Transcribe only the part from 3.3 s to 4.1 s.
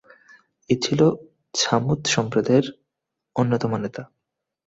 অন্যতম নেতা।